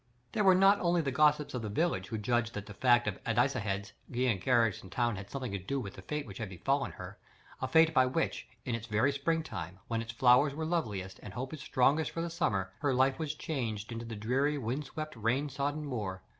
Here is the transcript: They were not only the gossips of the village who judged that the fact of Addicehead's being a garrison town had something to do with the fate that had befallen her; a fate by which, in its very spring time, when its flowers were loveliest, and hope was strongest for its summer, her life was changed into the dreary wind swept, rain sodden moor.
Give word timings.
They 0.31 0.41
were 0.41 0.55
not 0.55 0.79
only 0.79 1.01
the 1.01 1.11
gossips 1.11 1.53
of 1.53 1.61
the 1.61 1.69
village 1.69 2.07
who 2.07 2.17
judged 2.17 2.55
that 2.55 2.65
the 2.65 2.73
fact 2.73 3.07
of 3.07 3.23
Addicehead's 3.23 3.93
being 4.09 4.35
a 4.35 4.41
garrison 4.41 4.89
town 4.89 5.15
had 5.15 5.29
something 5.29 5.51
to 5.51 5.59
do 5.59 5.79
with 5.79 5.93
the 5.93 6.01
fate 6.01 6.25
that 6.27 6.39
had 6.39 6.49
befallen 6.49 6.93
her; 6.93 7.19
a 7.61 7.67
fate 7.67 7.93
by 7.93 8.07
which, 8.07 8.47
in 8.65 8.73
its 8.73 8.87
very 8.87 9.11
spring 9.11 9.43
time, 9.43 9.77
when 9.89 10.01
its 10.01 10.11
flowers 10.11 10.55
were 10.55 10.65
loveliest, 10.65 11.19
and 11.21 11.35
hope 11.35 11.51
was 11.51 11.61
strongest 11.61 12.09
for 12.09 12.25
its 12.25 12.33
summer, 12.33 12.71
her 12.79 12.95
life 12.95 13.19
was 13.19 13.35
changed 13.35 13.91
into 13.91 14.05
the 14.05 14.15
dreary 14.15 14.57
wind 14.57 14.85
swept, 14.85 15.15
rain 15.15 15.49
sodden 15.49 15.85
moor. 15.85 16.23